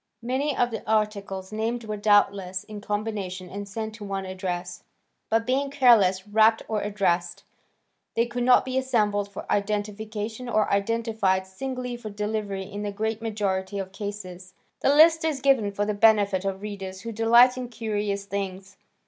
Many 0.23 0.57
of 0.57 0.71
the 0.71 0.81
articles 0.91 1.51
named 1.51 1.83
were 1.83 1.95
doubtless 1.95 2.63
in 2.63 2.81
combinations 2.81 3.51
and 3.53 3.69
sent 3.69 3.93
to 3.93 4.03
one 4.03 4.25
address, 4.25 4.81
but 5.29 5.45
being 5.45 5.69
carelessly 5.69 6.31
wrapped 6.31 6.63
or 6.67 6.81
addressed, 6.81 7.43
they 8.15 8.25
could 8.25 8.41
not 8.41 8.65
be 8.65 8.79
assembled 8.79 9.29
for 9.31 9.45
identification 9.51 10.49
or 10.49 10.73
identified 10.73 11.45
singly 11.45 11.95
for 11.97 12.09
delivery 12.09 12.63
in 12.63 12.81
the 12.81 12.91
great 12.91 13.21
majority 13.21 13.77
of 13.77 13.91
cases. 13.91 14.55
The 14.79 14.89
list 14.95 15.23
is 15.23 15.39
given 15.39 15.71
for 15.71 15.85
the 15.85 15.93
benefit 15.93 16.45
of 16.45 16.63
readers 16.63 17.01
who 17.01 17.11
delight 17.11 17.55
in 17.55 17.69
curious 17.69 18.25
things. 18.25 18.77